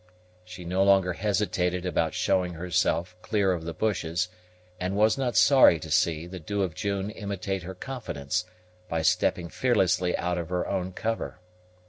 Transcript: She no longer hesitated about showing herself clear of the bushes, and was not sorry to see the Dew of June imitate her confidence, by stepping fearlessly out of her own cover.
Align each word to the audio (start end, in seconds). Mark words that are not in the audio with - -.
She 0.43 0.65
no 0.65 0.83
longer 0.83 1.13
hesitated 1.13 1.85
about 1.85 2.15
showing 2.15 2.53
herself 2.55 3.15
clear 3.21 3.51
of 3.51 3.65
the 3.65 3.71
bushes, 3.75 4.29
and 4.79 4.95
was 4.97 5.15
not 5.15 5.37
sorry 5.37 5.79
to 5.79 5.91
see 5.91 6.25
the 6.25 6.39
Dew 6.39 6.63
of 6.63 6.73
June 6.73 7.11
imitate 7.11 7.61
her 7.61 7.75
confidence, 7.75 8.45
by 8.89 9.03
stepping 9.03 9.47
fearlessly 9.47 10.17
out 10.17 10.39
of 10.39 10.49
her 10.49 10.65
own 10.67 10.91
cover. 10.91 11.37